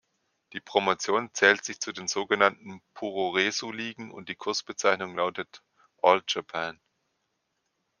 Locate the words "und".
4.09-4.29